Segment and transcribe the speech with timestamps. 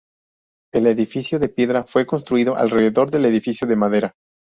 [0.73, 4.15] El edificio de piedra fue construido alrededor del edificio de madera.